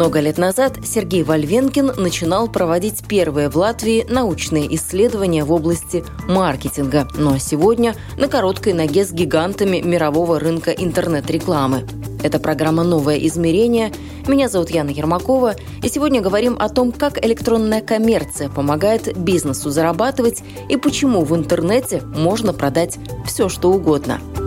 [0.00, 7.06] Много лет назад Сергей Вольвенкин начинал проводить первые в Латвии научные исследования в области маркетинга,
[7.18, 11.86] но сегодня на короткой ноге с гигантами мирового рынка интернет-рекламы.
[12.22, 13.92] Это программа «Новое измерение».
[14.26, 20.42] Меня зовут Яна Ермакова, и сегодня говорим о том, как электронная коммерция помогает бизнесу зарабатывать
[20.70, 24.18] и почему в интернете можно продать все, что угодно–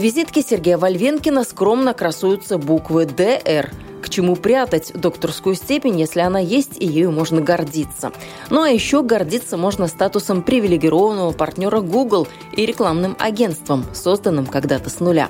[0.00, 3.70] визитке Сергея Вольвенкина скромно красуются буквы «ДР»,
[4.02, 8.10] к чему прятать докторскую степень, если она есть и ею можно гордиться.
[8.48, 12.26] Ну а еще гордиться можно статусом привилегированного партнера Google
[12.56, 15.28] и рекламным агентством, созданным когда-то с нуля.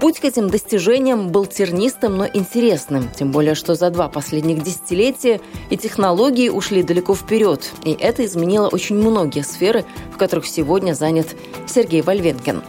[0.00, 5.40] Путь к этим достижениям был тернистым, но интересным, тем более, что за два последних десятилетия
[5.70, 11.28] и технологии ушли далеко вперед, и это изменило очень многие сферы, в которых сегодня занят
[11.66, 12.62] Сергей Вольвенкин.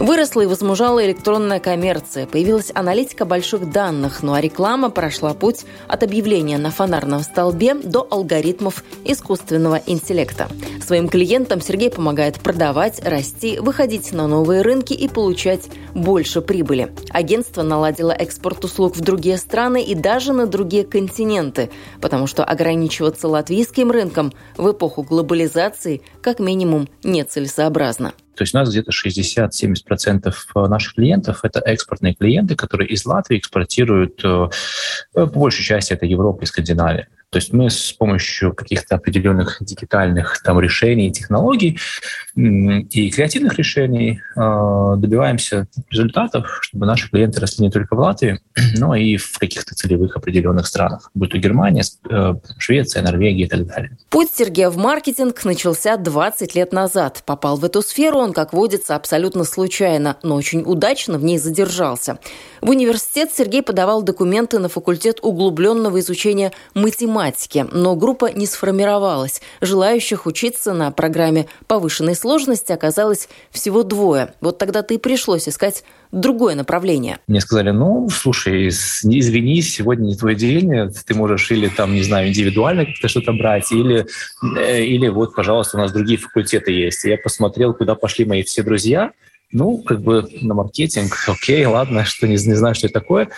[0.00, 6.02] Выросла и возмужала электронная коммерция, появилась аналитика больших данных, ну а реклама прошла путь от
[6.02, 10.48] объявления на фонарном столбе до алгоритмов искусственного интеллекта.
[10.84, 16.92] Своим клиентам Сергей помогает продавать, расти, выходить на новые рынки и получать больше прибыли.
[17.10, 21.70] Агентство наладило экспорт услуг в другие страны и даже на другие континенты,
[22.00, 28.12] потому что ограничиваться латвийским рынком в эпоху глобализации как минимум нецелесообразно.
[28.34, 33.38] То есть у нас где-то 60-70% э, наших клиентов— это экспортные клиенты, которые из Латвии
[33.38, 34.48] экспортируют, э,
[35.12, 37.08] по большей части это Европа и Скандинавия.
[37.34, 41.80] То есть мы с помощью каких-то определенных дигитальных там, решений и технологий
[42.36, 48.40] и креативных решений э, добиваемся результатов, чтобы наши клиенты росли не только в Латвии,
[48.78, 53.66] но и в каких-то целевых определенных странах, будь то Германия, э, Швеция, Норвегия и так
[53.66, 53.96] далее.
[54.10, 57.22] Путь Сергея в маркетинг начался 20 лет назад.
[57.24, 62.18] Попал в эту сферу он, как водится, абсолютно случайно, но очень удачно в ней задержался.
[62.60, 69.40] В университет Сергей подавал документы на факультет углубленного изучения математики, но группа не сформировалась.
[69.60, 74.32] Желающих учиться на программе повышенной сложности оказалось всего двое.
[74.40, 77.18] Вот тогда-то и пришлось искать другое направление.
[77.26, 82.28] Мне сказали, ну, слушай, извини, сегодня не твой день, ты можешь или там, не знаю,
[82.28, 84.06] индивидуально как-то что-то брать, или,
[84.56, 87.04] э, или вот, пожалуйста, у нас другие факультеты есть.
[87.04, 89.12] Я посмотрел, куда пошли мои все друзья,
[89.52, 93.28] ну, как бы на маркетинг, окей, ладно, что не, не знаю, что это такое.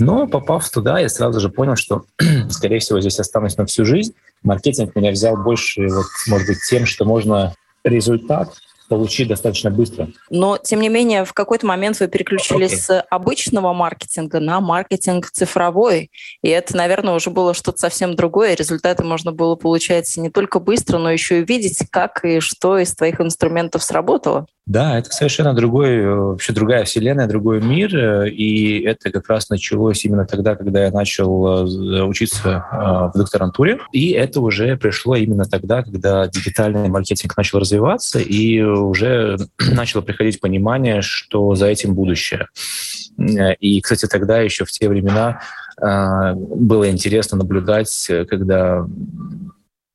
[0.00, 2.06] Но попав туда, я сразу же понял, что,
[2.50, 4.12] скорее всего, здесь останусь на всю жизнь.
[4.42, 10.08] Маркетинг меня взял больше, вот, может быть, тем, что можно результат получить достаточно быстро.
[10.30, 12.76] Но, тем не менее, в какой-то момент вы переключились okay.
[12.76, 16.10] с обычного маркетинга на маркетинг цифровой.
[16.42, 18.54] И это, наверное, уже было что-то совсем другое.
[18.54, 22.94] Результаты можно было получать не только быстро, но еще и видеть, как и что из
[22.94, 24.46] твоих инструментов сработало.
[24.66, 29.50] Да, это совершенно другой, э, вообще другая вселенная, другой мир, э, и это как раз
[29.50, 32.64] началось именно тогда, когда я начал э, учиться
[33.14, 39.36] в докторантуре, и это уже пришло именно тогда, когда дигитальный маркетинг начал развиваться, и уже
[39.72, 42.48] начало приходить понимание, что за этим будущее.
[43.18, 45.40] И, кстати, тогда еще в те времена
[45.80, 48.86] было интересно наблюдать, когда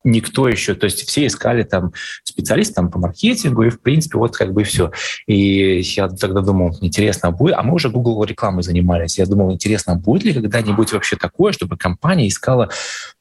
[0.03, 1.91] никто еще, то есть все искали там
[2.23, 4.91] специалист там, по маркетингу, и в принципе вот как бы все.
[5.27, 9.51] И я тогда думал, интересно, а будет, а мы уже Google рекламой занимались, я думал,
[9.51, 12.69] интересно, а будет ли когда-нибудь вообще такое, чтобы компания искала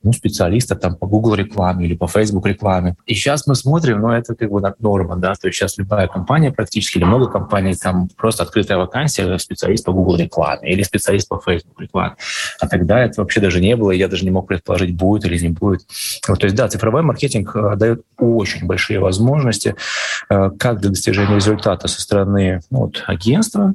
[0.02, 2.96] ну, специалиста там по Google рекламе или по Facebook рекламе.
[3.06, 6.52] И сейчас мы смотрим, ну это как бы норма, да, то есть сейчас любая компания
[6.52, 11.40] практически, или много компаний, там просто открытая вакансия, специалист по Google рекламе или специалист по
[11.44, 12.16] Facebook рекламе.
[12.60, 15.38] А тогда это вообще даже не было, и я даже не мог предположить, будет или
[15.38, 15.82] не будет.
[16.28, 19.74] Вот, то есть да, цифровой маркетинг э, дает очень большие возможности
[20.28, 23.74] э, как для достижения результата со стороны ну, вот, агентства,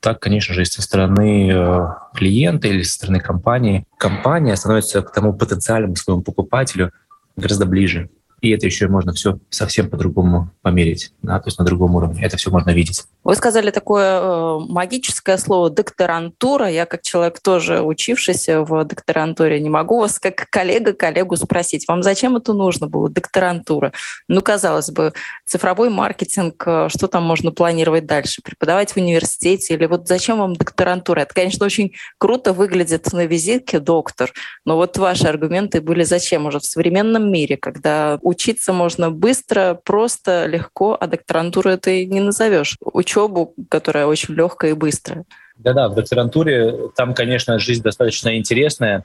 [0.00, 3.84] так, конечно же, и со стороны э, клиента или со стороны компании.
[3.98, 6.92] Компания становится к тому потенциальному своему покупателю
[7.36, 8.08] гораздо ближе.
[8.40, 12.22] И это еще можно все совсем по-другому померить, да, то есть на другом уровне.
[12.22, 13.04] Это все можно видеть.
[13.24, 16.68] Вы сказали такое э, магическое слово «докторантура».
[16.68, 22.02] Я как человек тоже учившийся в докторантуре не могу вас как коллега коллегу спросить, вам
[22.02, 23.92] зачем это нужно было, докторантура?
[24.28, 25.12] Ну, казалось бы,
[25.46, 28.42] цифровой маркетинг, э, что там можно планировать дальше?
[28.42, 31.20] Преподавать в университете или вот зачем вам докторантура?
[31.20, 34.32] Это, конечно, очень круто выглядит на визитке «доктор»,
[34.64, 40.46] но вот ваши аргументы были зачем уже в современном мире, когда учиться можно быстро, просто,
[40.46, 42.76] легко, а докторантуру это не назовешь.
[42.80, 45.24] Учебу, которая очень легкая и быстрая.
[45.56, 49.04] Да-да, в докторантуре там, конечно, жизнь достаточно интересная.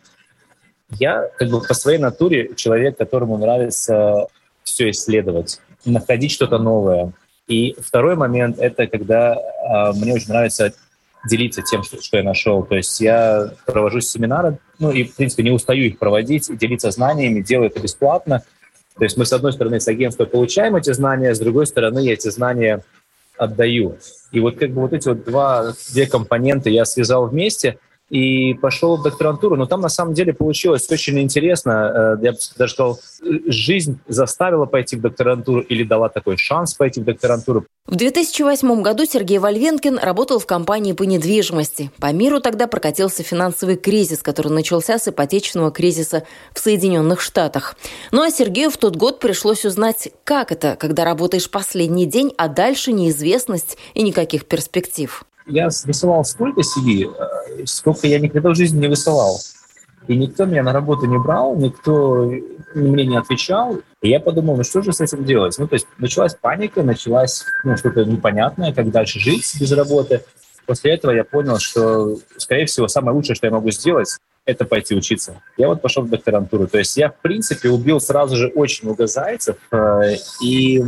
[1.00, 4.28] Я как бы по своей натуре человек, которому нравится
[4.64, 7.14] все исследовать, находить что-то новое.
[7.48, 10.74] И второй момент— это когда э, мне очень нравится
[11.28, 12.64] делиться тем, что, что я нашел.
[12.64, 17.42] То есть я провожу семинары, ну и, в принципе, не устаю их проводить, делиться знаниями,
[17.42, 18.44] делаю это бесплатно.
[18.98, 22.14] То есть мы, с одной стороны, с агентства получаем эти знания, с другой стороны, я
[22.14, 22.84] эти знания
[23.38, 23.98] отдаю.
[24.32, 27.78] И вот как бы вот эти вот два, две компоненты я связал вместе–
[28.12, 29.56] и пошел в докторантуру.
[29.56, 32.18] Но там на самом деле получилось очень интересно.
[32.20, 33.00] Э, я бы даже сказал,
[33.48, 37.66] жизнь заставила пойти в докторантуру или дала такой шанс пойти в докторантуру.
[37.88, 41.90] В 2008 году Сергей Вольвенкин работал в компании по недвижимости.
[42.00, 46.24] По миру тогда прокатился финансовый кризис, который начался с ипотечного кризиса
[46.54, 47.78] в Соединенных Штатах.
[48.12, 52.50] Ну а Сергею в тот год пришлось узнать, как это, когда работаешь последний день, а
[52.50, 58.80] дальше неизвестность и никаких перспектив я высылал столько CV, э, сколько я никогда в жизни
[58.80, 59.40] не высылал.
[60.08, 62.32] И никто меня на работу не брал, никто
[62.74, 63.80] мне не отвечал.
[64.02, 65.56] И я подумал, ну что же с этим делать?
[65.60, 70.24] Ну, то есть началась паника, началась ну, что-то непонятное, как дальше жить без работы.
[70.66, 74.96] После этого я понял, что, скорее всего, самое лучшее, что я могу сделать, это пойти
[74.96, 75.42] учиться.
[75.58, 76.68] Я вот пошел в докторантуру.
[76.68, 80.84] То есть я, в принципе, убил сразу же очень много зайцев, э, и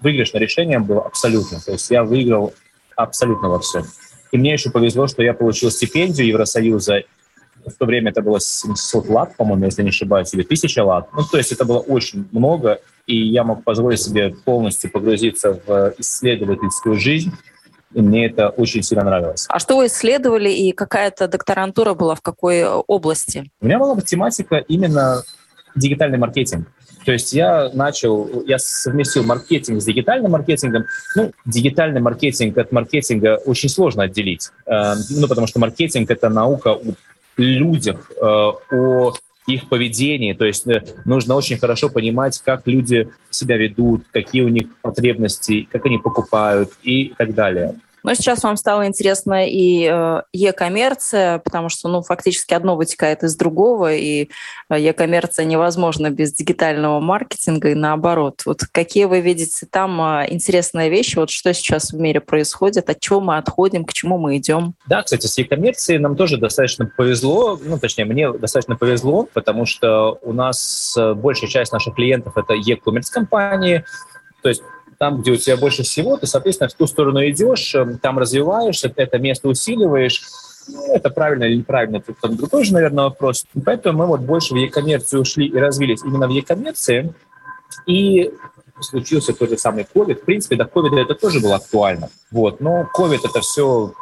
[0.00, 1.60] выигрышное решение было абсолютно.
[1.60, 2.52] То есть я выиграл
[2.96, 3.84] абсолютно во всем.
[4.32, 7.02] И мне еще повезло, что я получил стипендию Евросоюза.
[7.66, 11.08] В то время это было 700 лат, по-моему, если не ошибаюсь, или 1000 лат.
[11.14, 15.94] Ну, то есть это было очень много, и я мог позволить себе полностью погрузиться в
[15.98, 17.32] исследовательскую жизнь.
[17.94, 19.46] И мне это очень сильно нравилось.
[19.48, 23.50] А что вы исследовали, и какая-то докторантура была в какой области?
[23.60, 25.22] У меня была тематика именно
[25.74, 26.68] дигитальный маркетинг.
[27.08, 30.84] То есть я начал, я совместил маркетинг с дигитальным маркетингом.
[31.16, 34.50] Ну, дигитальный маркетинг от маркетинга очень сложно отделить.
[34.66, 36.82] Э, ну, потому что маркетинг— это наука о
[37.38, 39.14] людях, э, о
[39.46, 40.34] их поведении.
[40.34, 45.66] То есть э, нужно очень хорошо понимать, как люди себя ведут, какие у них потребности,
[45.72, 47.76] как они покупают и так далее.
[48.08, 53.36] Но сейчас вам стало интересно и э, e-коммерция, потому что ну, фактически одно вытекает из
[53.36, 54.30] другого, и
[54.70, 58.40] э, e-коммерция невозможна без дигитального маркетинга и наоборот.
[58.46, 62.98] Вот какие вы видите там э, интересные вещи, вот что сейчас в мире происходит, от
[62.98, 64.72] чего мы отходим, к чему мы идем?
[64.86, 70.18] Да, кстати, с e-коммерцией нам тоже достаточно повезло, ну, точнее, мне достаточно повезло, потому что
[70.22, 73.84] у нас большая часть наших клиентов— это e-commerce компании,
[74.40, 74.62] то есть
[74.98, 78.92] там, где у тебя больше всего, ты, соответственно, в ту сторону идешь, эм, там развиваешься,
[78.94, 80.22] это место усиливаешь.
[80.68, 83.46] Ну, это правильно или неправильно, это там другой же, наверное, вопрос.
[83.64, 87.14] Поэтому мы вот больше в e-коммерцию ушли и развились именно в e-коммерции.
[87.86, 88.32] И
[88.80, 90.16] случился тот же самый COVID.
[90.16, 92.10] В принципе, до COVID это тоже было актуально.
[92.30, 92.60] Вот.
[92.60, 93.92] Но COVID это все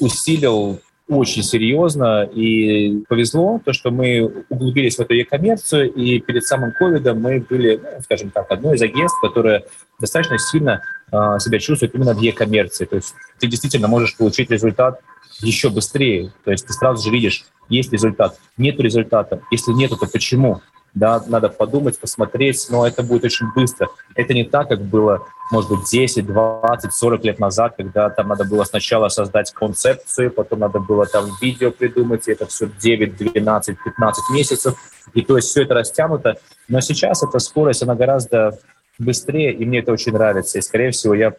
[0.00, 6.72] усилил очень серьезно, и повезло, то, что мы углубились в эту e-коммерцию, и перед самым
[6.72, 9.64] ковидом мы были, ну, скажем так, одной из агентств, которое
[10.00, 10.82] достаточно сильно
[11.12, 12.86] э, себя чувствует именно в e-коммерции.
[12.86, 15.00] То есть ты действительно можешь получить результат
[15.40, 16.32] еще быстрее.
[16.44, 19.40] То есть ты сразу же видишь, есть результат, нет результата.
[19.50, 20.60] Если нет, то почему?
[20.96, 23.90] Да, надо подумать, посмотреть, но это будет очень быстро.
[24.14, 28.44] Это не так, как было, может быть, 10, 20, 40 лет назад, когда там надо
[28.44, 33.76] было сначала создать концепцию, потом надо было там видео придумать, и это все 9, 12,
[33.84, 34.74] 15 месяцев,
[35.12, 36.38] и то есть все это растянуто.
[36.66, 38.58] Но сейчас эта скорость, она гораздо
[38.98, 40.58] быстрее, и мне это очень нравится.
[40.58, 41.34] И, скорее всего, я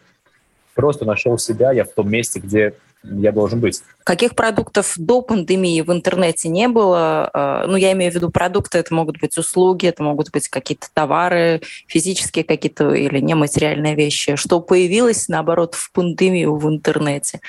[0.76, 2.74] просто нашел себя, я в том месте, где
[3.04, 3.82] я должен быть.
[4.04, 7.30] Каких продуктов до пандемии в интернете не было?
[7.32, 10.88] А, ну, я имею в виду продукты, это могут быть услуги, это могут быть какие-то
[10.92, 14.36] товары, физические какие-то или нематериальные вещи.
[14.36, 17.40] Что появилось, наоборот, в пандемию в интернете?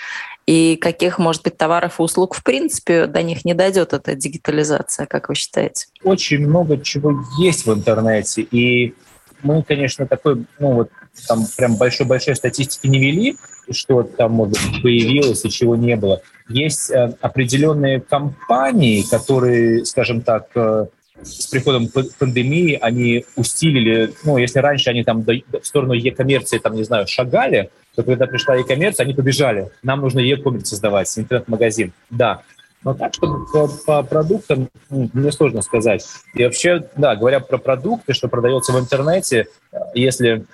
[0.46, 5.06] И каких, может быть, товаров и услуг, в принципе, до них не дойдет эта дигитализация,
[5.06, 5.88] как вы считаете?
[6.04, 8.42] Очень много чего есть в интернете.
[8.42, 8.96] И
[9.44, 10.90] мы, конечно, такой, ну вот
[11.28, 13.38] там прям большой-большой статистики не вели,
[13.72, 16.22] что там, может появилось и чего не было.
[16.50, 20.88] Есть э, определенные компании, которые, скажем так, э,
[21.22, 26.84] с приходом пандемии они усилили, ну, если раньше они там в сторону e-коммерции, там, не
[26.84, 29.70] знаю, шагали, то когда пришла e-коммерция, они побежали.
[29.84, 31.92] Нам нужно e-коммерс создавать, интернет-магазин.
[32.10, 32.42] Да.
[32.84, 36.06] Но так, чтобы по, по продуктам, ну, мне сложно сказать.
[36.34, 39.48] И вообще, да, говоря про продукты, что продается в интернете,
[39.94, 40.46] если,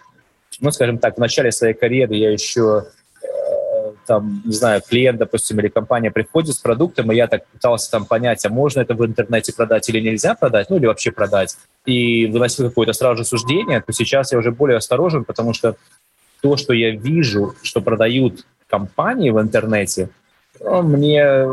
[0.59, 2.85] ну, скажем так, в начале своей карьеры я еще
[4.05, 8.05] там, не знаю, клиент, допустим, или компания приходит с продуктом, и я так пытался там
[8.05, 12.27] понять, а можно это в интернете продать или нельзя продать, ну или вообще продать, и
[12.27, 15.75] выносил какое-то сразу же суждение, то сейчас я уже более осторожен, потому что
[16.41, 20.09] то, что я вижу, что продают компании в интернете,
[20.59, 21.45] ну, мне,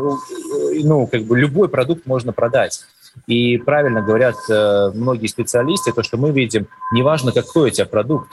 [0.83, 2.85] ну, как бы любой продукт можно продать.
[3.27, 8.29] И правильно говорят э, многие специалисты, то, что мы видим, неважно, какой у тебя продукт,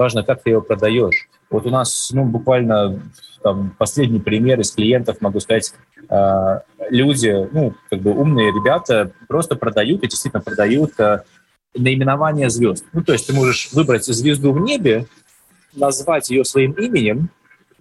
[0.00, 1.28] важно, как ты его продаешь.
[1.50, 3.02] Вот у нас, ну, буквально
[3.42, 5.74] там, последний пример из клиентов, могу сказать,
[6.08, 11.22] э, люди, ну, как бы умные ребята просто продают и действительно продают э,
[11.74, 12.86] наименование звезд.
[12.94, 15.06] Ну, то есть ты можешь выбрать звезду в небе,
[15.74, 17.28] назвать ее своим именем,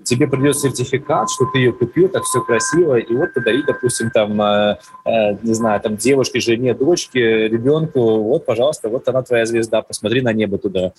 [0.03, 4.41] тебе придет сертификат, что ты ее купил, так все красиво, и вот подари, допустим, там,
[4.41, 9.81] э, э, не знаю, там, девушке, жене, дочке, ребенку, вот, пожалуйста, вот она твоя звезда,
[9.81, 10.91] посмотри на небо туда.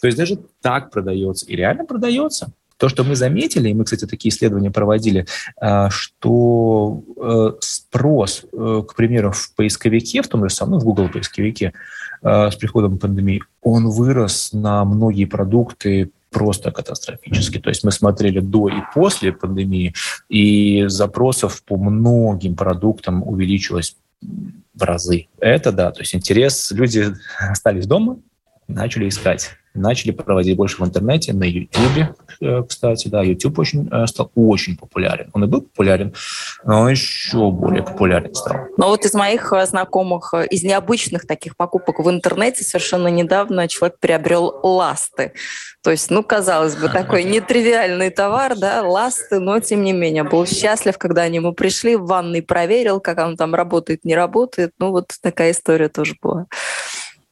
[0.00, 2.52] То есть даже так продается, и реально продается.
[2.80, 5.26] То, что мы заметили, и мы, кстати, такие исследования проводили,
[5.60, 11.08] э, что э, спрос, э, к примеру, в поисковике, в том же самом, в Google
[11.08, 11.72] поисковике,
[12.22, 17.58] с приходом пандемии, он вырос на многие продукты просто катастрофически.
[17.58, 19.94] То есть мы смотрели до и после пандемии,
[20.28, 25.28] и запросов по многим продуктам увеличилось в разы.
[25.38, 27.06] Это да, то есть интерес, люди
[27.38, 28.18] остались дома,
[28.68, 34.06] начали искать начали проводить больше в интернете, на YouTube, э, кстати, да, YouTube очень, э,
[34.06, 35.30] стал очень популярен.
[35.32, 36.14] Он и был популярен,
[36.64, 38.56] но он еще более популярен стал.
[38.76, 43.98] Но вот из моих э, знакомых, из необычных таких покупок в интернете совершенно недавно человек
[44.00, 45.32] приобрел ласты.
[45.82, 50.46] То есть, ну, казалось бы, такой нетривиальный товар, да, ласты, но тем не менее был
[50.46, 54.72] счастлив, когда они ему пришли, в ванной проверил, как он там работает, не работает.
[54.78, 56.46] Ну, вот такая история тоже была.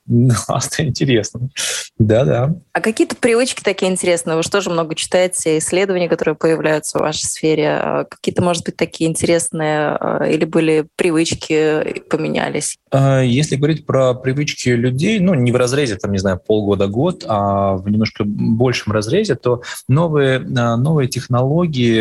[0.48, 1.50] это интересно.
[1.98, 2.54] Да-да.
[2.72, 4.36] А какие-то привычки такие интересные?
[4.36, 7.68] Вы же много читаете, исследования, которые появляются в вашей сфере?
[7.70, 12.78] А какие-то, может быть, такие интересные а, или были привычки, поменялись?
[12.90, 17.74] А, если говорить про привычки людей, ну, не в разрезе, там, не знаю, полгода-год, а
[17.74, 21.98] в немножко большем разрезе, то новые, новые технологии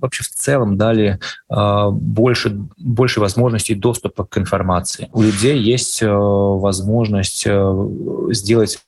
[0.00, 1.18] вообще в целом дали
[1.50, 5.08] э, больше, больше возможностей доступа к информации.
[5.12, 7.88] У людей есть э, возможность э,
[8.30, 8.78] сделать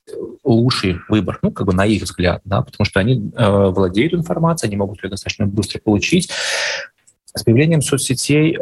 [0.43, 4.77] лучший выбор, ну, как бы на их взгляд, да, потому что они владеют информацией, они
[4.77, 6.29] могут ее достаточно быстро получить.
[7.33, 8.57] С появлением соцсетей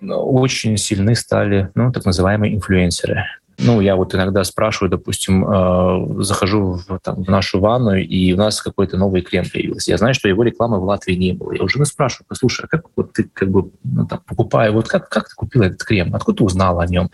[0.00, 3.24] очень сильны стали ну, так называемые инфлюенсеры.
[3.58, 8.36] Ну, я вот иногда спрашиваю, допустим, э, захожу в, там, в нашу ванну, и у
[8.36, 9.90] нас какой-то новый крем появился.
[9.90, 11.52] Я знаю, что его рекламы в Латвии не было.
[11.52, 15.08] Я уже спрашиваю, послушай, а как вот ты как бы ну, там, покупая, вот как,
[15.08, 16.14] как ты купил этот крем?
[16.14, 17.10] Откуда ты узнал о нем?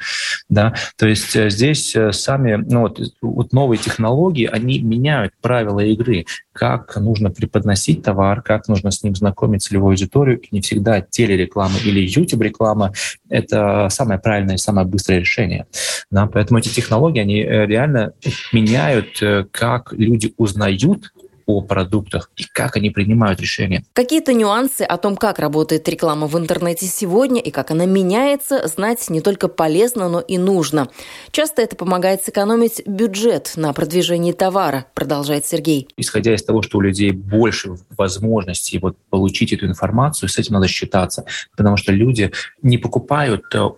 [0.48, 0.74] Да?
[0.96, 6.26] То есть э, здесь э, сами, ну, вот, вот новые технологии, они меняют правила игры,
[6.52, 10.40] как нужно преподносить товар, как нужно с ним знакомить целевую аудиторию.
[10.40, 12.92] И не всегда телереклама или YouTube-реклама—
[13.28, 15.66] это самое правильное и самое быстрое решение.
[16.10, 16.26] Да?
[16.32, 18.14] Поэтому эти технологии, они э, реально
[18.52, 21.12] меняют, э, как люди узнают
[21.46, 23.84] о продуктах и как они принимают решения.
[23.92, 29.08] Какие-то нюансы о том, как работает реклама в интернете сегодня и как она меняется, знать
[29.10, 30.88] не только полезно, но и нужно.
[31.30, 35.88] Часто это помогает сэкономить бюджет на продвижение товара, продолжает Сергей.
[35.96, 40.68] Исходя из того, что у людей больше возможностей вот получить эту информацию, с этим надо
[40.68, 41.24] считаться,
[41.56, 43.68] потому что люди не покупают э,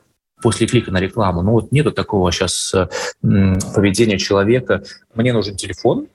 [0.44, 1.40] после клика на рекламу.
[1.40, 2.74] Ну вот нету такого сейчас
[3.22, 4.82] поведения человека.
[5.14, 6.06] Мне нужен телефон,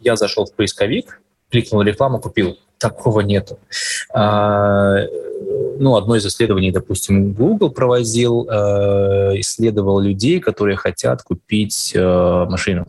[0.00, 1.20] я зашел в поисковик,
[1.52, 2.58] кликнул рекламу, купил.
[2.78, 3.60] Такого нету.
[5.78, 12.86] Ну, одно из исследований, допустим, Google проводил, э, исследовал людей, которые хотят купить э, машину.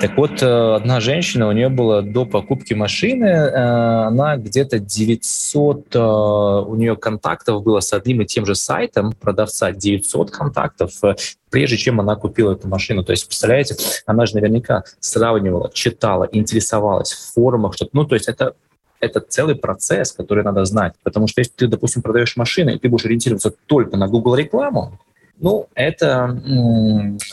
[0.00, 5.94] Так вот, э, одна женщина, у нее было до покупки машины, э, она где-то 900,
[5.94, 10.92] э, у нее контактов было с одним и тем же сайтом продавца, 900 контактов,
[11.50, 13.04] прежде чем она купила эту машину.
[13.04, 18.28] То есть, представляете, она же наверняка сравнивала, читала, интересовалась в форумах, что ну, то есть
[18.28, 18.54] это
[19.02, 20.94] это целый процесс, который надо знать.
[21.02, 24.98] Потому что если ты, допустим, продаешь машины, и ты будешь ориентироваться только на Google рекламу,
[25.38, 26.40] ну, это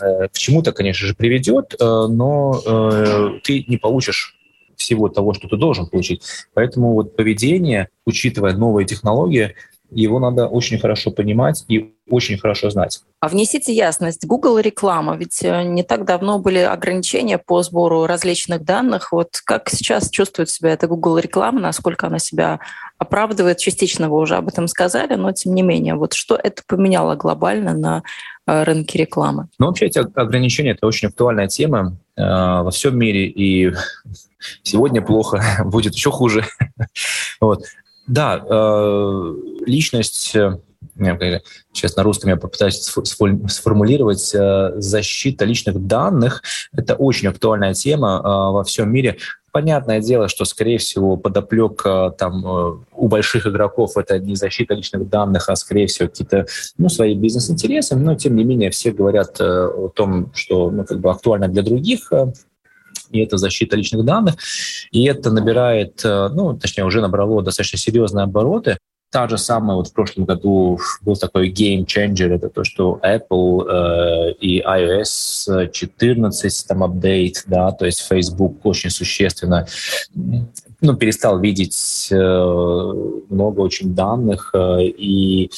[0.01, 4.35] э, к чему-то, конечно же, приведет, э, но э, ты не получишь
[4.75, 6.23] всего того, что ты должен получить.
[6.55, 9.53] Поэтому вот поведение, учитывая новые технологии,
[9.91, 13.01] его надо очень хорошо понимать и очень хорошо знать.
[13.19, 14.25] А внесите ясность.
[14.25, 19.11] Google реклама, ведь э, не так давно были ограничения по сбору различных данных.
[19.11, 22.59] Вот как сейчас чувствует себя эта Google реклама, насколько она себя
[22.97, 23.57] оправдывает?
[23.57, 27.73] Частично вы уже об этом сказали, но тем не менее, вот что это поменяло глобально
[27.73, 28.03] на
[28.47, 29.49] э, рынке рекламы?
[29.59, 33.73] Ну, вообще эти ограничения– это очень актуальная тема э, во всем мире, и
[34.63, 36.45] сегодня плохо, будет еще хуже.
[37.41, 37.63] вот.
[38.09, 39.33] Да, э,
[39.67, 40.57] личность, э,
[41.71, 46.41] сейчас на русском я попытаюсь сформулировать, э, защита личных данных–
[46.73, 48.19] это очень актуальная тема
[48.51, 49.17] во всем мире.
[49.51, 55.49] Понятное дело, что, скорее всего, подоплека там у больших игроков это не защита личных данных,
[55.49, 56.47] а, скорее всего, какие-то
[56.77, 61.09] ну, свои бизнес-интересы, но, тем не менее, все говорят о том, что ну, как бы
[61.11, 62.11] актуально для других
[63.09, 64.35] и это защита личных данных,
[64.91, 68.77] и это набирает, э, ну, точнее, уже набрало достаточно серьезные обороты.
[69.11, 73.67] Та же самая, вот в прошлом году был такой game changer, это то, что Apple
[73.67, 79.65] э, и iOS 14 там апдейт, да, то есть Facebook очень существенно
[80.81, 82.15] ну, перестал видеть э,
[83.29, 85.49] много очень данных, э, и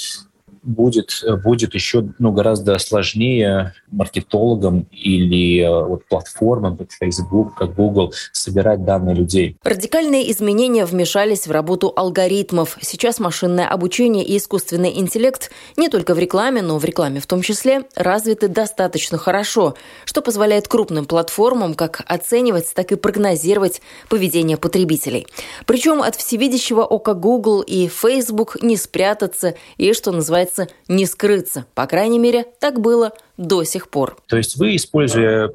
[0.64, 8.14] будет, будет еще ну, гораздо сложнее маркетологам или э, вот, платформам, как Facebook, как Google,
[8.32, 9.58] собирать данные людей.
[9.64, 12.78] Радикальные изменения вмешались в работу алгоритмов.
[12.82, 17.42] Сейчас машинное обучение и искусственный интеллект не только в рекламе, но в рекламе в том
[17.42, 19.76] числе развиты достаточно хорошо,
[20.06, 25.28] что позволяет крупным платформам как оценивать, так и прогнозировать поведение потребителей.
[25.66, 30.51] Причем от всевидящего ока Google и Facebook не спрятаться и, что называется,
[30.88, 31.66] не скрыться.
[31.74, 34.18] По крайней мере, так было до сих пор.
[34.28, 35.52] То есть вы, используя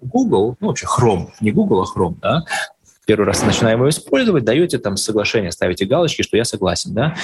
[0.00, 2.44] Google, ну вообще Chrome, не Google, а Chrome, да,
[3.06, 7.14] первый раз начинаем его использовать, даете там соглашение, ставите галочки, что я согласен, да.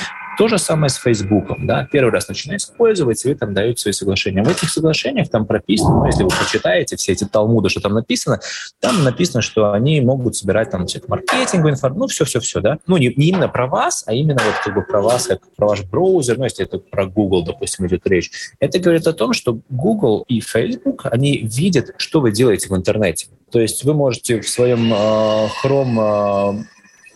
[0.40, 1.87] То же самое с Фейсбуком, да.
[1.92, 4.42] Первый раз начинаете использовать, вы там даете свои соглашения.
[4.42, 8.40] В этих соглашениях там прописано, ну, если вы почитаете все эти талмуды, что там написано,
[8.80, 12.79] там написано, что они могут собирать там всякую маркетинговую информацию, ну, все-все-все, да.
[12.87, 15.68] Ну, не, не именно про вас, а именно вот как бы про вас, как про
[15.68, 18.31] ваш браузер, ну, если это про Google, допустим, идет речь.
[18.61, 23.26] Это говорит о том, что Google и Facebook, они видят, что вы делаете в интернете.
[23.50, 26.64] То есть вы можете в своем э, Chrome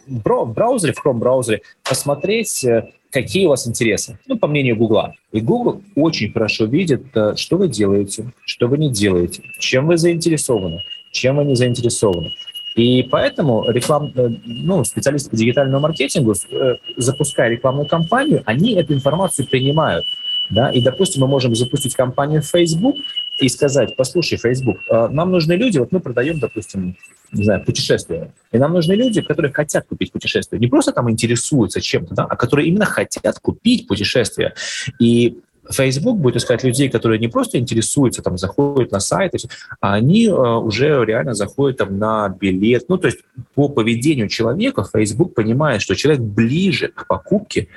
[0.08, 5.14] э, браузере, в Chrome браузере посмотреть, э, какие у вас интересы, ну, по мнению Google.
[5.30, 9.96] И Google очень хорошо видит, э, что вы делаете, что вы не делаете, чем вы
[9.96, 12.32] заинтересованы, чем вы не заинтересованы.
[12.74, 18.94] И поэтому реклам, э, ну, специалисты по дигитальному маркетингу, э, запуская рекламную кампанию, они эту
[18.94, 20.04] информацию принимают.
[20.50, 20.70] Да?
[20.70, 22.96] И, допустим, мы можем запустить кампанию в Facebook
[23.38, 26.96] и сказать, послушай, Facebook, нам нужны люди, вот мы продаем, допустим,
[27.34, 31.80] не знаю, путешествия, и нам нужны люди, которые хотят купить путешествие, не просто там интересуются
[31.80, 34.54] чем-то, да, а которые именно хотят купить путешествие.
[35.00, 35.38] И
[35.70, 39.32] Facebook будет искать людей, которые не просто интересуются, там, заходят на сайт,
[39.80, 42.84] а они э, уже реально заходят там на билет.
[42.88, 43.20] Ну, то есть
[43.54, 47.68] по поведению человека Facebook понимает, что человек ближе к покупке,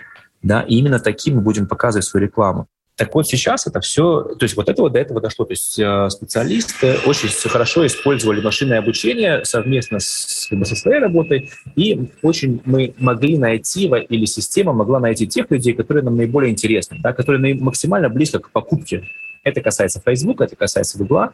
[0.43, 2.67] да, и именно таким мы будем показывать свою рекламу.
[2.97, 5.45] Так вот сейчас это все, то есть вот это вот до этого дошло.
[5.45, 10.99] То есть э, специалисты очень хорошо использовали машинное обучение совместно с, как бы, со своей
[10.99, 16.51] работой, и очень мы могли найти, или система могла найти тех людей, которые нам наиболее
[16.51, 19.07] интересны, да, которые максимально близко к покупке.
[19.43, 21.29] Это касается Facebook, это касается Google.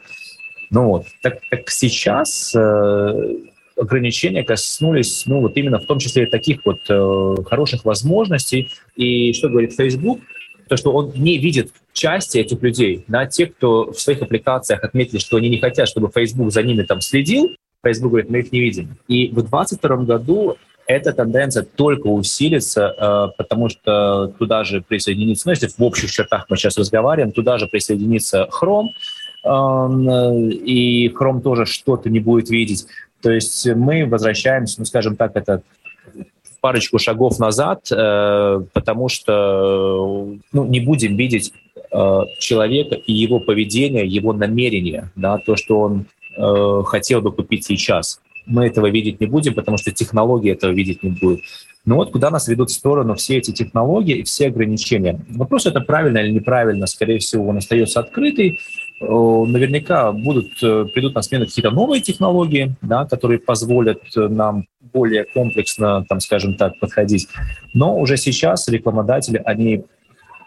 [0.70, 3.36] Ну вот, так как сейчас э,
[3.78, 8.70] ограничения коснулись, ну, вот именно в том числе таких вот э, хороших возможностей.
[8.98, 10.20] И что говорит Facebook?
[10.68, 15.20] То, что он не видит части этих людей, да, те, кто в своих аппликациях отметили,
[15.20, 17.50] что они не хотят, чтобы Facebook за ними там следил,
[17.84, 18.98] Facebook говорит, мы их не видим.
[19.08, 25.52] И в 2022 году эта тенденция только усилится, э, потому что туда же присоединится, ну,
[25.52, 28.90] если в общих чертах мы сейчас разговариваем, туда же присоединится Chrome,
[29.44, 32.88] э, и Chrome тоже что-то не будет видеть.
[33.22, 35.62] То есть мы возвращаемся, ну, скажем так, это
[36.64, 41.52] парочку шагов назад, э, потому что ну, не будем видеть
[41.92, 46.06] э, человека и его поведение, его намерение, да, то, что он
[46.38, 48.22] э, хотел бы купить сейчас.
[48.46, 51.42] Мы этого видеть не будем, потому что технологии этого видеть не будут.
[51.84, 55.20] Но вот куда нас ведут в сторону все эти технологии и все ограничения.
[55.32, 58.60] Вопрос, это правильно или неправильно, скорее всего, он остается открытый.
[59.10, 66.20] Наверняка будут, придут на смену какие-то новые технологии, да, которые позволят нам более комплексно, там,
[66.20, 67.28] скажем так, подходить.
[67.74, 69.86] Но уже сейчас рекламодатели, они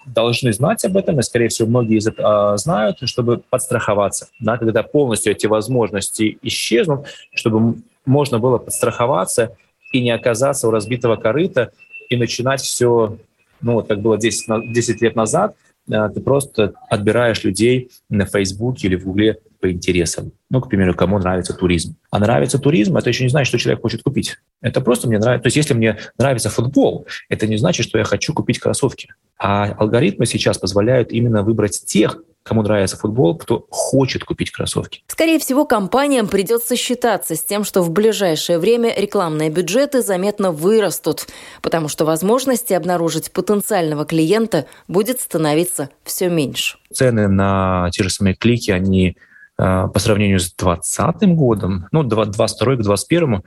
[0.06, 4.28] должны знать об этом, и, скорее всего, многие из этого знают, чтобы подстраховаться.
[4.40, 9.56] Да, когда полностью эти возможности исчезнут, чтобы можно было подстраховаться
[9.92, 11.72] и не оказаться у разбитого корыта
[12.08, 13.18] и начинать все
[13.60, 18.88] Ну, вот как было 10, 10 лет назад, э, ты просто отбираешь людей на Фейсбуке
[18.88, 20.32] или в Гугле по интересам.
[20.50, 21.96] Ну, к примеру, кому нравится туризм.
[22.10, 24.36] А нравится туризм, это еще не значит, что человек хочет купить.
[24.60, 25.42] Это просто мне нравится.
[25.42, 29.08] То есть если мне нравится футбол, это не значит, что я хочу купить кроссовки.
[29.38, 35.02] А алгоритмы сейчас позволяют именно выбрать тех, кому нравится футбол, кто хочет купить кроссовки.
[35.08, 41.26] Скорее всего, компаниям придется считаться с тем, что в ближайшее время рекламные бюджеты заметно вырастут,
[41.60, 46.78] потому что возможности обнаружить потенциального клиента будет становиться все меньше.
[46.92, 49.16] Цены на те же самые клики, они
[49.58, 53.42] э, по сравнению с 2020 годом, ну, 22 к 21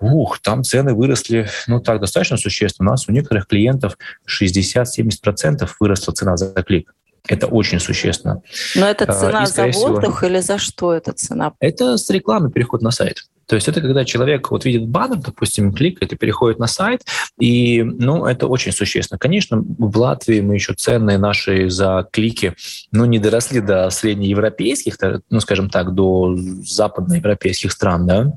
[0.00, 2.88] Ух, там цены выросли, ну так, достаточно существенно.
[2.88, 6.94] У нас у некоторых клиентов 60-70% выросла цена за клик.
[7.28, 8.42] Это очень существенно.
[8.74, 11.52] Но это а, цена за воздух всего, или за что эта цена?
[11.60, 13.24] Это с рекламы переход на сайт.
[13.50, 17.02] То есть это когда человек вот видит баннер, допустим, кликает и переходит на сайт,
[17.40, 19.18] и, ну, это очень существенно.
[19.18, 22.54] Конечно, в Латвии мы еще ценные наши за клики,
[22.92, 24.96] ну, не доросли до среднеевропейских,
[25.30, 28.32] ну, скажем так, до западноевропейских стран, да,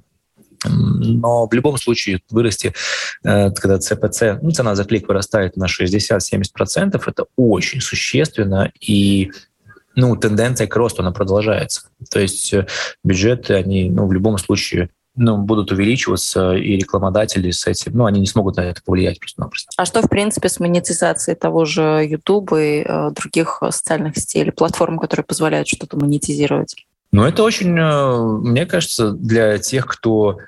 [0.70, 2.74] но в любом случае вырасти,
[3.24, 9.32] э, когда ЦПЦ, ну, цена за клик вырастает на 60-70%, это очень существенно, и
[9.96, 11.84] ну, тенденция к росту, она продолжается.
[12.10, 12.68] То есть э,
[13.04, 18.20] бюджеты, они ну, в любом случае ну, будут увеличиваться, и рекламодатели с этим, ну, они
[18.20, 19.72] не смогут на это повлиять просто-напросто.
[19.78, 24.50] А что, в принципе, с монетизацией того же YouTube и э, других социальных сетей или
[24.50, 26.76] платформ, которые позволяют что-то монетизировать?
[27.12, 30.40] Ну, это очень, э, мне кажется, для тех, кто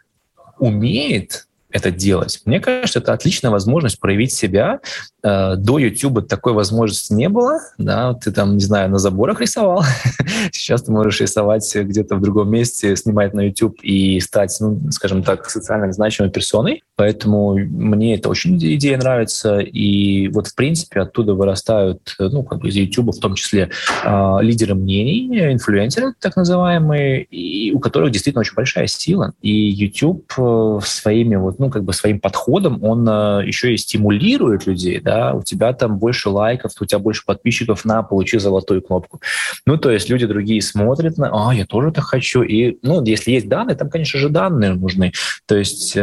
[0.59, 1.44] o Meet
[1.75, 2.41] это делать.
[2.45, 4.79] Мне кажется, это отличная возможность проявить себя.
[5.23, 7.59] Э, до YouTube такой возможности не было.
[7.77, 9.83] Да, ты там, не знаю, на заборах рисовал.
[10.53, 15.21] Сейчас ты можешь рисовать где-то в другом месте, снимать на YouTube и стать, ну, скажем
[15.21, 16.81] так, социально значимой персоной.
[16.95, 19.59] Поэтому мне это очень идея нравится.
[19.59, 23.69] И вот, в принципе, оттуда вырастают, ну, как бы из YouTube в том числе,
[24.05, 29.33] э, лидеры мнений, инфлюенсеры так называемые, и у которых действительно очень большая сила.
[29.41, 33.05] И YouTube э, своими вот, ну, как бы своим подходом, он
[33.45, 38.03] еще и стимулирует людей, да, у тебя там больше лайков, у тебя больше подписчиков на
[38.03, 39.21] «получи золотую кнопку».
[39.65, 42.41] Ну, то есть люди другие смотрят на «а, я тоже так хочу».
[42.41, 45.11] И, ну, если есть данные, там, конечно же, данные нужны.
[45.45, 45.97] То есть,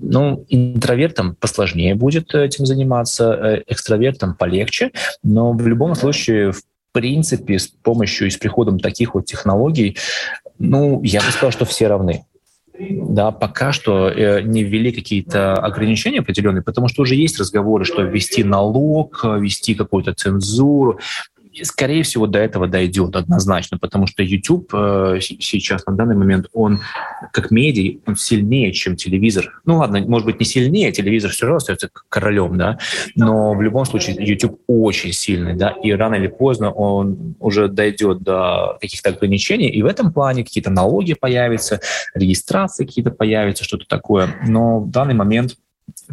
[0.00, 6.62] ну, ну, интровертам посложнее будет этим заниматься, э, экстравертам полегче, но в любом случае, в
[6.92, 9.96] принципе, с помощью и с приходом таких вот технологий,
[10.58, 12.24] ну, я бы сказал, что все равны.
[12.80, 18.02] Да, пока что э, не ввели какие-то ограничения определенные, потому что уже есть разговоры, что
[18.02, 20.98] ввести налог, ввести какую-то цензуру
[21.62, 26.80] скорее всего, до этого дойдет однозначно, потому что YouTube э, сейчас на данный момент, он
[27.32, 29.60] как медиа, он сильнее, чем телевизор.
[29.64, 32.78] Ну ладно, может быть, не сильнее, телевизор все равно остается королем, да,
[33.16, 38.22] но в любом случае YouTube очень сильный, да, и рано или поздно он уже дойдет
[38.22, 41.80] до каких-то ограничений, и в этом плане какие-то налоги появятся,
[42.14, 44.36] регистрации какие-то появятся, что-то такое.
[44.46, 45.56] Но в данный момент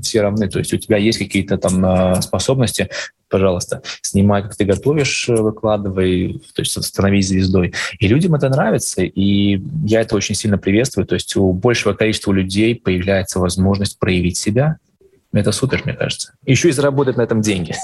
[0.01, 0.49] все равны.
[0.49, 2.89] То есть у тебя есть какие-то там э, способности,
[3.29, 7.73] пожалуйста, снимай, как ты готовишь, э, выкладывай, то есть становись звездой.
[7.99, 11.05] И людям это нравится, и я это очень сильно приветствую.
[11.05, 14.77] То есть у большего количества людей появляется возможность проявить себя,
[15.33, 16.33] это супер, мне кажется.
[16.45, 17.75] Еще и заработать на этом деньги.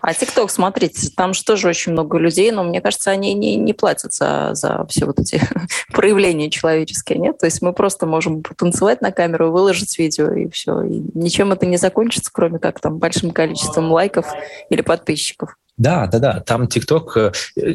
[0.00, 3.72] А ТикТок, смотрите, там же тоже очень много людей, но мне кажется, они не, не
[3.72, 5.40] платят за, за все вот эти
[5.92, 7.38] проявления человеческие, нет?
[7.38, 10.82] То есть мы просто можем потанцевать на камеру, выложить видео, и все.
[10.82, 14.26] И ничем это не закончится, кроме как там большим количеством лайков
[14.70, 15.56] или подписчиков.
[15.76, 16.40] Да, да, да.
[16.40, 17.32] Там ТикТок, э,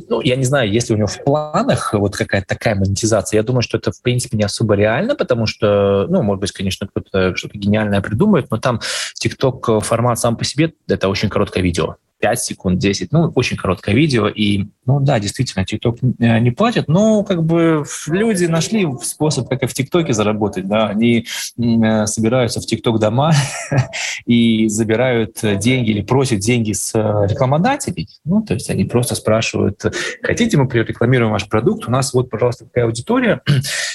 [0.07, 3.37] ну, я не знаю, есть ли у него в планах вот какая-то такая монетизация.
[3.37, 6.87] Я думаю, что это, в принципе, не особо реально, потому что, ну, может быть, конечно,
[6.87, 8.79] кто-то что-то гениальное придумает, но там
[9.15, 11.97] ТикТок э, формат сам по себе— это очень короткое видео.
[12.19, 16.87] 5 секунд, 10, ну, очень короткое видео, и, ну, да, действительно, ТикТок э, не платит,
[16.87, 21.25] но, как бы, люди нашли способ, как и в ТикТоке заработать, да, они
[21.57, 23.31] э, собираются в ТикТок дома
[24.25, 29.81] и забирают деньги или просят деньги с э, рекламодателей, ну, то есть они просто спрашивают,
[30.21, 33.41] хотите мы прорекламируем ваш продукт, у нас вот, пожалуйста, такая аудитория,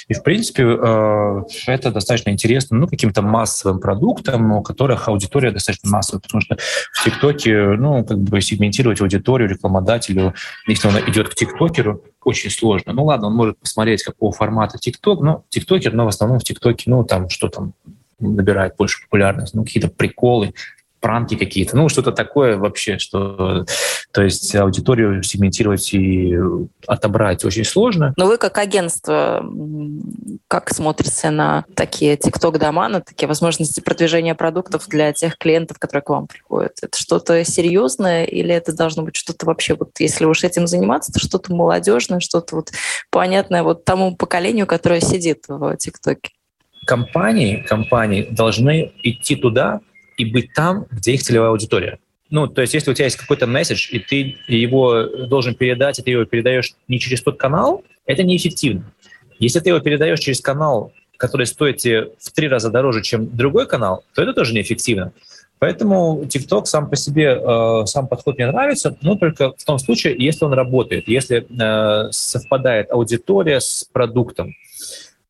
[0.07, 0.63] и, в принципе,
[1.67, 6.57] это достаточно интересно, ну, каким-то массовым продуктом, у которых аудитория достаточно массовая, потому что
[6.93, 10.33] в ТикТоке, ну, бы сегментировать аудиторию рекламодателю,
[10.67, 12.93] если он идет к тиктокеру, очень сложно.
[12.93, 16.89] Ну ладно, он может посмотреть, какого формата тикток, но тиктокер, но в основном в тиктоке,
[16.89, 17.73] ну там что там
[18.19, 20.53] набирает больше популярность, ну какие-то приколы,
[21.05, 23.63] пранки какие-то, ну, что-то такое вообще, что,
[24.11, 26.35] то есть аудиторию сегментировать и
[26.87, 28.15] отобрать очень сложно.
[28.17, 29.45] Но вы как агентство,
[30.47, 36.09] как смотрите на такие TikTok-дома, на такие возможности продвижения продуктов для тех клиентов, которые к
[36.09, 36.73] вам приходят?
[36.81, 41.19] Это что-то серьезное или это должно быть что-то вообще, вот если уж этим заниматься, то
[41.19, 42.71] что-то молодежное, что-то вот
[43.11, 46.31] понятное вот тому поколению, которое сидит в ТикТоке?
[46.87, 49.81] Компании, компании должны идти туда,
[50.17, 51.99] и быть там, где их целевая аудитория.
[52.29, 56.01] Ну, то есть, если у тебя есть какой-то месседж, и ты его должен передать, и
[56.01, 58.91] ты его передаешь не через тот канал, это неэффективно.
[59.39, 63.67] Если ты его передаешь через канал, который стоит тебе в три раза дороже, чем другой
[63.67, 65.13] канал, то это тоже неэффективно.
[65.59, 70.15] Поэтому TikTok сам по себе, э, сам подход мне нравится, но только в том случае,
[70.17, 74.53] если он работает, если э, совпадает аудитория с продуктом.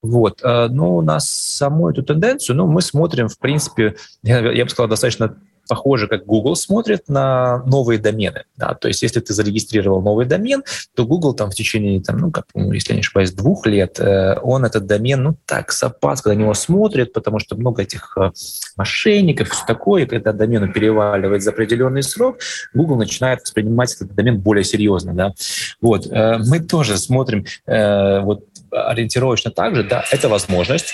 [0.05, 0.41] Вот.
[0.43, 4.87] Э, ну, на саму эту тенденцию, ну, мы смотрим, в принципе, я, я бы сказал,
[4.87, 5.35] достаточно
[5.67, 8.43] похоже, как Google смотрит на новые домены.
[8.57, 8.73] Да?
[8.73, 10.63] То есть если ты зарегистрировал новый домен,
[10.95, 13.99] то Google там в течение, там, ну, как, ну, если я не ошибаюсь, двух лет,
[13.99, 18.17] э, он этот домен, ну, так, с опаской на него смотрит, потому что много этих
[18.17, 18.31] э,
[18.77, 22.39] мошенников, все такое, и когда домену переваливает за определенный срок,
[22.73, 25.13] Google начинает воспринимать этот домен более серьезно.
[25.13, 25.33] Да?
[25.81, 26.07] Вот.
[26.11, 30.93] Мы тоже смотрим вот ориентировочно также, да, это возможность,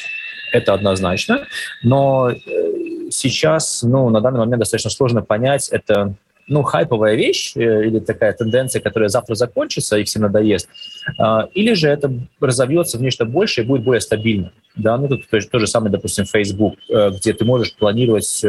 [0.51, 1.47] это однозначно,
[1.81, 2.35] но э,
[3.11, 6.15] сейчас, ну, на данный момент достаточно сложно понять, это
[6.47, 10.67] ну, хайповая вещь э, или такая тенденция, которая завтра закончится и всем надоест,
[11.17, 14.51] а, или же это разовьется в нечто большее и будет более стабильно.
[14.75, 18.43] Да, ну, тут то, то же самое, допустим, Facebook, э, где ты можешь планировать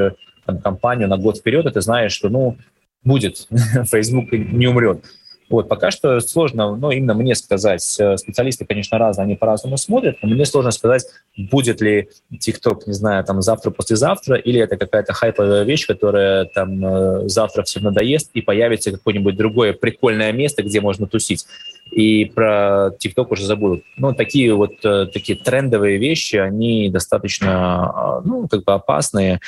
[0.46, 2.56] там, компанию на год вперед, и ты знаешь, что, ну,
[3.04, 3.46] будет,
[3.90, 5.04] Facebook не умрет.
[5.52, 7.84] Вот, пока что сложно, ну, именно мне сказать.
[8.00, 11.04] Э, специалисты, конечно, разные, они по-разному смотрят, но мне сложно сказать,
[11.36, 16.82] будет ли TikTok, не знаю, там завтра, послезавтра, или это какая-то хайповая вещь, которая там
[16.82, 21.44] э, завтра всем надоест, и появится какое-нибудь другое прикольное место, где можно тусить.
[21.90, 23.84] И про TikTok уже забудут.
[23.98, 29.38] Ну, такие вот э, такие трендовые вещи, они достаточно, ну, как бы опасные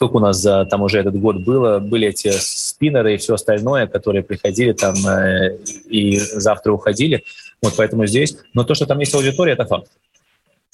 [0.00, 3.86] сколько у нас за там уже этот год было, были эти спиннеры и все остальное,
[3.86, 5.58] которые приходили там э,
[5.90, 7.22] и завтра уходили.
[7.60, 8.34] Вот поэтому здесь.
[8.54, 9.90] Но то, что там есть аудитория, это факт.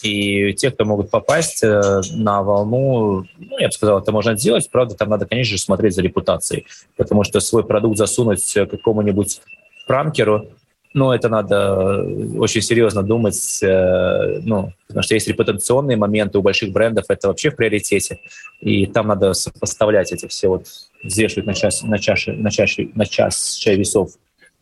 [0.05, 4.71] И те, кто могут попасть э, на волну, ну, я бы сказал, это можно сделать.
[4.71, 6.65] Правда, там надо, конечно же, смотреть за репутацией.
[6.97, 9.41] Потому что свой продукт засунуть какому-нибудь
[9.89, 10.51] пранкеру,
[10.97, 12.03] ну, это надо
[12.39, 17.51] очень серьезно думать, э, ну, потому что есть репутационные моменты у больших брендов, это вообще
[17.51, 18.19] в приоритете,
[18.63, 20.67] и там надо сопоставлять эти все вот,
[21.05, 24.13] взвешивать на час, на чаше, на чаше, на час чай весов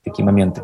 [0.04, 0.62] такие моменты.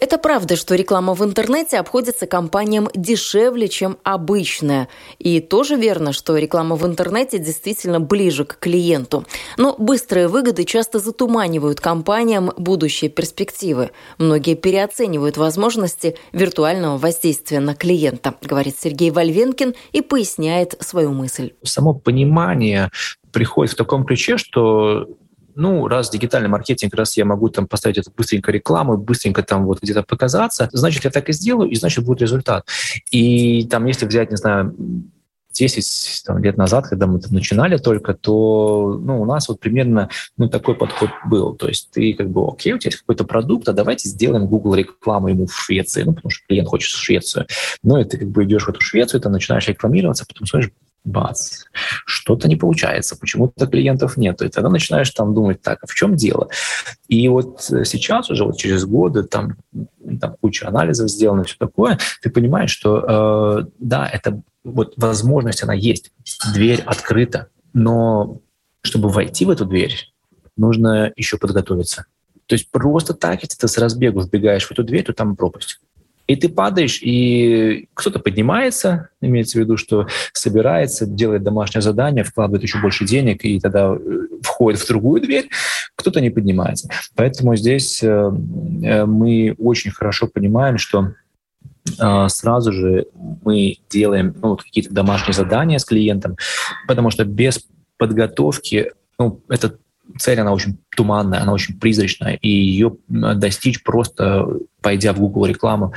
[0.00, 4.88] Это правда, что реклама в интернете обходится компаниям дешевле, чем обычная.
[5.18, 9.24] И тоже верно, что реклама в интернете действительно ближе к клиенту.
[9.56, 13.92] Но быстрые выгоды часто затуманивают компаниям будущие перспективы.
[14.18, 21.52] Многие переоценивают возможности виртуального воздействия на клиента, говорит Сергей Вольвенкин и поясняет свою мысль.
[21.62, 22.90] Само понимание
[23.32, 25.06] приходит в таком ключе, что
[25.56, 29.80] ну, раз дигитальный маркетинг, раз я могу там поставить это быстренько рекламу, быстренько там вот
[29.82, 32.66] где-то показаться, значит, я так и сделаю, и значит, будет результат.
[33.10, 34.74] И там, если взять, не знаю,
[35.54, 40.10] 10 там, лет назад, когда мы там начинали только, то ну, у нас вот примерно
[40.36, 41.54] ну, такой подход был.
[41.54, 44.74] То есть ты как бы, окей, у тебя есть какой-то продукт, а давайте сделаем Google
[44.74, 47.46] рекламу ему в Швеции, ну, потому что клиент хочет в Швецию.
[47.82, 50.72] Ну, и ты как бы идешь в эту Швецию, ты начинаешь рекламироваться, потом смотришь,
[51.04, 51.64] бац,
[52.06, 54.40] что-то не получается, почему-то клиентов нет.
[54.42, 56.48] И тогда начинаешь там думать, так, а в чем дело?
[57.08, 59.56] И вот сейчас уже вот через годы там,
[60.20, 65.74] там куча анализов сделано, все такое, ты понимаешь, что э, да, это вот возможность, она
[65.74, 66.10] есть,
[66.54, 68.40] дверь открыта, но
[68.80, 70.12] чтобы войти в эту дверь,
[70.56, 72.06] нужно еще подготовиться.
[72.46, 75.80] То есть просто так, если ты с разбегу вбегаешь в эту дверь, то там пропасть.
[76.26, 82.62] И ты падаешь, и кто-то поднимается, имеется в виду, что собирается, делает домашнее задание, вкладывает
[82.62, 83.98] еще больше денег, и тогда э,
[84.42, 85.50] входит в другую дверь,
[85.96, 86.88] кто-то не поднимается.
[87.14, 91.14] Поэтому здесь э, э, мы очень хорошо понимаем, что
[92.28, 93.08] сразу же
[93.44, 96.38] мы делаем ну, какие-то домашние задания с клиентом,
[96.88, 97.66] потому что без
[97.98, 99.80] подготовки ну, этот
[100.18, 104.46] цель, она очень туманная, она очень призрачная, и ее достичь просто,
[104.80, 105.94] пойдя в Google рекламу,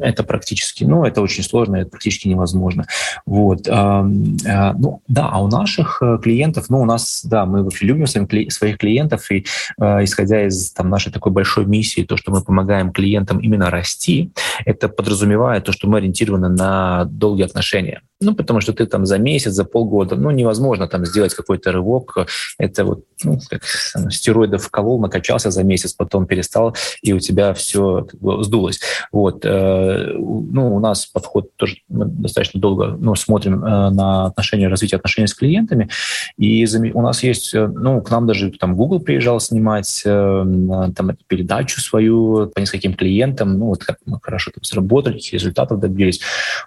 [0.00, 2.86] это практически, ну, это очень сложно, это практически невозможно.
[3.26, 3.66] Вот.
[3.66, 8.78] Ну, да, а у наших э, клиентов, ну, у нас, да, мы вообще любим своих
[8.78, 9.46] клиентов, и
[9.80, 14.32] э, исходя из там, нашей такой большой миссии, то, что мы помогаем клиентам именно расти,
[14.64, 18.02] это подразумевает то, что мы ориентированы на долгие отношения.
[18.20, 22.26] Ну, потому что ты там за месяц, за полгода, ну, невозможно там сделать какой-то рывок.
[22.58, 27.52] Это вот, ну, как там, стероидов вколол, накачался за месяц, потом перестал, и у тебя
[27.52, 28.80] все как бы, сдулось.
[29.12, 29.44] Вот.
[29.84, 34.96] Э, ну, у нас подход тоже мы достаточно долго ну, смотрим э, на отношения, развитие
[34.96, 35.88] отношений с клиентами,
[36.36, 41.80] и у нас есть, э, ну, к нам даже там Google приезжал снимать там передачу
[41.80, 46.20] свою по нескольким клиентам, ну, вот как мы хорошо там сработали, результатов добились.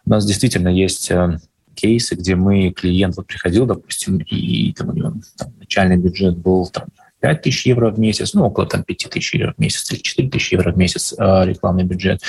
[0.06, 1.12] У нас действительно есть
[1.76, 6.68] кейсы, где мы, клиент вот приходил, допустим, и там у него там, начальный бюджет был
[6.68, 6.86] там,
[7.20, 10.30] 5 тысяч евро в месяц, ну, около там, 5 тысяч евро в месяц или 4
[10.30, 12.22] тысячи евро в месяц э, рекламный бюджет.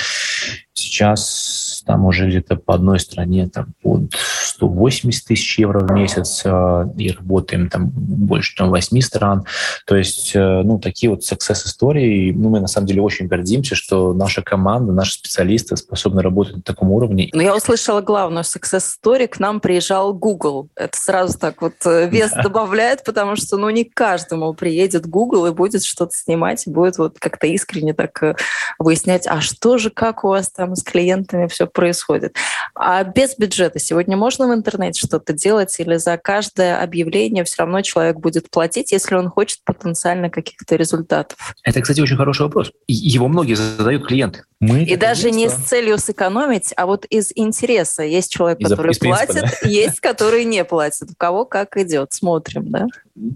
[0.73, 6.85] Сейчас там уже где-то по одной стране там, под 180 тысяч евро в месяц э,
[6.97, 9.45] и работаем там больше чем 8 стран.
[9.85, 12.31] То есть, э, ну, такие вот success истории.
[12.31, 16.61] Ну, мы на самом деле очень гордимся, что наша команда, наши специалисты способны работать на
[16.61, 17.29] таком уровне.
[17.33, 19.27] Но я услышала главную success story.
[19.27, 20.69] К нам приезжал Google.
[20.75, 22.43] Это сразу так вот э, вес да.
[22.43, 27.19] добавляет, потому что, ну, не каждому приедет Google и будет что-то снимать, и будет вот
[27.19, 28.37] как-то искренне так
[28.77, 32.35] выяснять, а что же, как у вас там с клиентами все происходит.
[32.75, 37.81] А без бюджета сегодня можно в интернете что-то делать или за каждое объявление все равно
[37.81, 41.55] человек будет платить, если он хочет потенциально каких-то результатов?
[41.63, 42.71] Это, кстати, очень хороший вопрос.
[42.87, 44.43] Его многие задают клиенты.
[44.59, 48.03] Мы и даже не с целью сэкономить, а вот из интереса.
[48.03, 49.69] Есть человек, из, который из платит, принципа, да?
[49.69, 51.11] есть, который не платит.
[51.11, 52.87] У кого как идет, смотрим, да?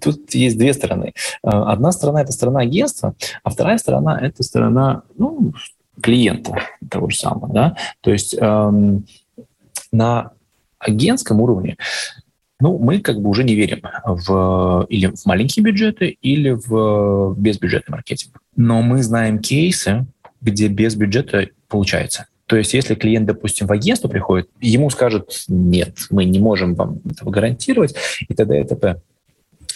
[0.01, 1.13] Тут есть две стороны.
[1.41, 5.53] А, одна сторона– это сторона агентства, а вторая сторона– это сторона ну,
[6.01, 6.56] клиента
[6.89, 7.53] того же самого.
[7.53, 7.77] Да?
[8.01, 9.06] То есть эм,
[9.91, 10.32] на
[10.79, 11.77] агентском уровне
[12.60, 17.91] ну, мы как бы уже не верим в или в маленькие бюджеты, или в безбюджетный
[17.91, 18.41] маркетинг.
[18.56, 20.06] Но мы знаем кейсы,
[20.39, 22.27] где без бюджета получается.
[22.45, 26.99] То есть, если клиент, допустим, в агентство приходит, ему скажут, нет, мы не можем вам
[27.10, 27.95] этого гарантировать,
[28.29, 28.62] и т.д.
[28.62, 29.01] и т.п.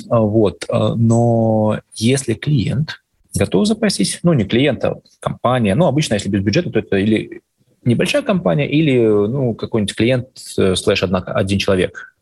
[0.09, 0.65] Вот.
[0.69, 3.01] Но если клиент
[3.35, 7.41] готов запастись, ну, не клиента, компания, ну, обычно, если без бюджета, то это или
[7.83, 12.15] небольшая компания, или, ну, какой-нибудь клиент э, слэш один человек,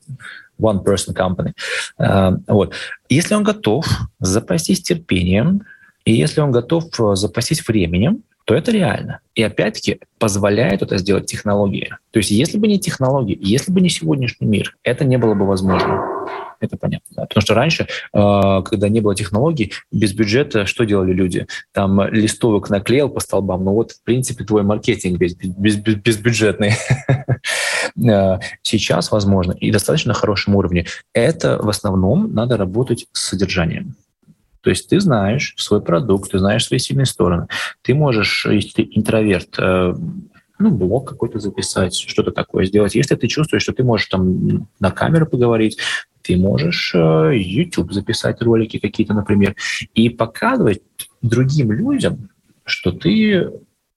[0.59, 1.53] one person company.
[1.99, 2.73] Uh, вот.
[3.09, 3.85] Если он готов
[4.19, 5.63] запастись терпением,
[6.05, 9.19] и если он готов э, запастись временем, то это реально.
[9.33, 11.89] И опять-таки позволяет это сделать технологии.
[12.11, 15.47] То есть если бы не технологии, если бы не сегодняшний мир, это не было бы
[15.47, 16.14] возможно.
[16.59, 17.07] Это понятно.
[17.15, 17.25] Да?
[17.25, 21.47] Потому что раньше, э, когда не было технологий, без бюджета что делали люди?
[21.71, 23.63] Там листовок наклеил по столбам.
[23.63, 26.73] Ну вот, в принципе, твой маркетинг без, без, без, безбюджетный.
[27.97, 30.85] Э, сейчас возможно и достаточно хорошем уровне.
[31.13, 33.95] Это в основном надо работать с содержанием.
[34.61, 37.47] То есть ты знаешь свой продукт, ты знаешь свои сильные стороны.
[37.83, 39.93] Ты можешь, если ты интроверт, э,
[40.59, 42.95] ну, блог какой-то записать, что-то такое сделать.
[42.95, 45.77] Если ты чувствуешь, что ты можешь там на камеру поговорить,
[46.21, 49.55] ты можешь э, YouTube записать ролики какие-то, например,
[49.93, 50.81] и показывать
[51.21, 52.29] другим людям,
[52.65, 53.51] что ты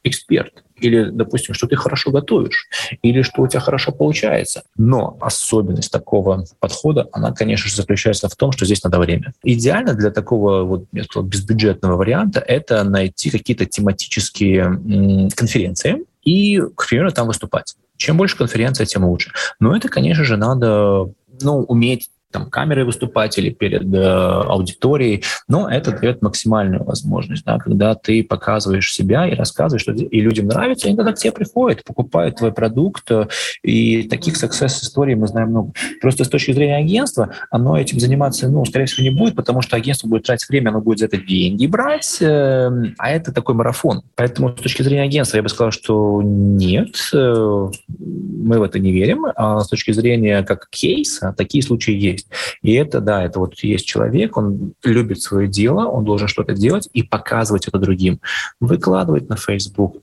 [0.05, 2.69] эксперт, или, допустим, что ты хорошо готовишь,
[3.03, 4.63] или что у тебя хорошо получается.
[4.77, 9.33] Но особенность такого подхода, она, конечно же, заключается в том, что здесь надо время.
[9.43, 16.87] Идеально для такого, вот, я сказал, безбюджетного варианта это найти какие-то тематические конференции и, к
[16.87, 17.77] примеру, там выступать.
[17.97, 19.33] Чем больше конференция, тем лучше.
[19.61, 21.11] Но это, конечно же, надо
[21.41, 27.59] ну, уметь там, камерой выступать или перед э, аудиторией, но это дает максимальную возможность, да,
[27.59, 31.85] когда ты показываешь себя и рассказываешь, что и людям нравится, и тогда к тебе приходят,
[31.85, 33.29] покупают твой продукт, э,
[33.63, 35.73] и таких success-историй мы знаем много.
[36.01, 39.77] Просто с точки зрения агентства оно этим заниматься, ну, скорее всего, не будет, потому что
[39.77, 44.03] агентство будет тратить время, оно будет за это деньги брать, э, а это такой марафон.
[44.17, 48.93] Поэтому с точки зрения агентства я бы сказал, что нет, э, мы в это не
[48.93, 52.29] верим, а с точки зрения как кейса такие случаи есть есть.
[52.63, 56.89] И это, да, это вот есть человек, он любит свое дело, он должен что-то делать
[56.93, 58.21] и показывать это другим.
[58.61, 59.97] Выкладывать на Facebook,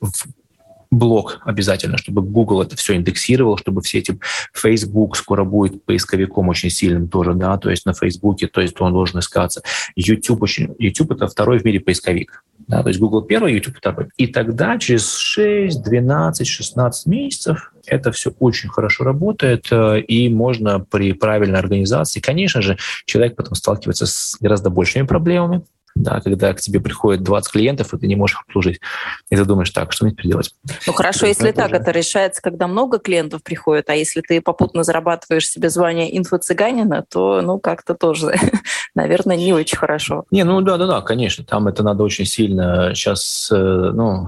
[0.95, 4.17] в блог обязательно, чтобы Google это все индексировал, чтобы все эти
[4.53, 8.93] Facebook скоро будет поисковиком очень сильным тоже, да, то есть на Facebook, то есть он
[8.93, 9.62] должен искаться.
[9.95, 12.43] YouTube очень, YouTube это второй в мире поисковик.
[12.67, 14.08] Да, то есть Google первый, YouTube второй.
[14.17, 20.79] И тогда через 6, 12, 16 месяцев это все очень хорошо работает, э, и можно
[20.79, 25.63] при правильной организации, конечно же, человек потом сталкивается с гораздо большими проблемами,
[25.95, 28.82] да, когда к тебе приходит 20 клиентов, и ты не можешь их обслужить.
[29.30, 30.53] И ты думаешь, так, что мне теперь делать?
[30.86, 35.49] Ну хорошо, если так, это решается, когда много клиентов приходит, а если ты попутно зарабатываешь
[35.49, 38.36] себе звание инфо-цыганина, то, ну, как-то тоже,
[38.95, 40.26] наверное, не очень хорошо.
[40.32, 44.28] Не, ну да-да-да, конечно, там это надо очень сильно сейчас, э, ну,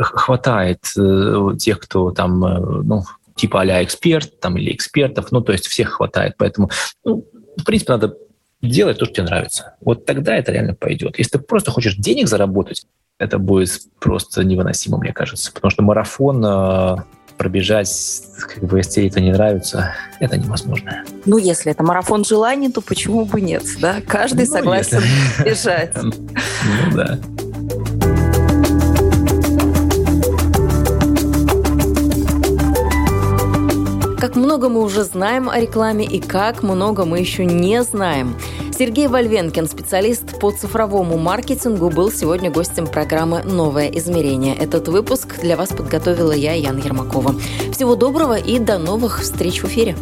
[0.00, 3.02] хватает э, тех, кто там, э, ну,
[3.36, 6.34] типа а эксперт там, или экспертов, ну, то есть всех хватает.
[6.38, 6.70] Поэтому,
[7.04, 8.16] ну, в принципе, надо
[8.62, 9.74] делать то, что тебе нравится.
[9.80, 11.18] Вот тогда это реально пойдет.
[11.18, 12.86] Если ты просто хочешь денег заработать,
[13.18, 15.52] это будет просто невыносимо, мне кажется.
[15.52, 16.96] Потому что марафон э,
[17.36, 17.90] пробежать,
[18.38, 21.04] как бы, если это не нравится, это невозможно.
[21.24, 24.00] Ну, если это марафон желаний, то почему бы нет, да?
[24.06, 25.44] Каждый ну, согласен если...
[25.44, 25.94] бежать.
[26.04, 27.18] Ну, да.
[34.22, 38.36] Как много мы уже знаем о рекламе и как много мы еще не знаем.
[38.70, 44.54] Сергей Вольвенкин, специалист по цифровому маркетингу, был сегодня гостем программы «Новое измерение».
[44.54, 47.34] Этот выпуск для вас подготовила я, Яна Ермакова.
[47.72, 49.96] Всего доброго и до новых встреч в эфире.